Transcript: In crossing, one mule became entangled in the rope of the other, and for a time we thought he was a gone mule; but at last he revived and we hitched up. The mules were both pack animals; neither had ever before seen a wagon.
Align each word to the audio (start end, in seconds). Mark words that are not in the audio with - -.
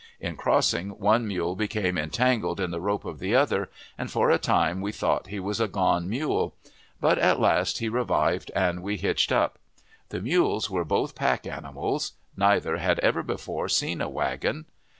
In 0.19 0.35
crossing, 0.35 0.97
one 0.99 1.27
mule 1.27 1.55
became 1.55 1.95
entangled 1.95 2.59
in 2.59 2.71
the 2.71 2.81
rope 2.81 3.05
of 3.05 3.19
the 3.19 3.35
other, 3.35 3.69
and 3.99 4.09
for 4.09 4.31
a 4.31 4.39
time 4.39 4.81
we 4.81 4.91
thought 4.91 5.27
he 5.27 5.39
was 5.39 5.59
a 5.59 5.67
gone 5.67 6.09
mule; 6.09 6.55
but 6.99 7.19
at 7.19 7.39
last 7.39 7.77
he 7.77 7.87
revived 7.87 8.49
and 8.55 8.81
we 8.81 8.97
hitched 8.97 9.31
up. 9.31 9.59
The 10.09 10.19
mules 10.19 10.71
were 10.71 10.83
both 10.85 11.13
pack 11.13 11.45
animals; 11.45 12.13
neither 12.35 12.77
had 12.77 12.97
ever 13.01 13.21
before 13.21 13.69
seen 13.69 14.01
a 14.01 14.09
wagon. 14.09 14.65